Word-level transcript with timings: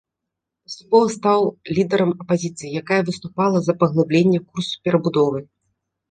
Паступова 0.67 1.09
стаў 1.15 1.41
лідарам 1.77 2.13
апазіцыі, 2.23 2.69
якая 2.81 2.97
выступала 3.09 3.57
за 3.67 3.75
паглыбленне 3.83 4.39
курсу 4.49 4.73
перабудовы. 4.89 5.39